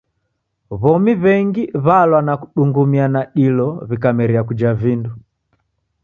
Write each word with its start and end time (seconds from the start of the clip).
W'omi 0.79 1.13
w'engi 1.23 1.63
w'alwa 1.85 2.19
na 2.27 2.33
kudungumia 2.41 3.05
na 3.13 3.21
dilo 3.35 3.67
w'ikameria 3.87 4.41
kuja 4.47 4.69
vindo. 4.81 5.11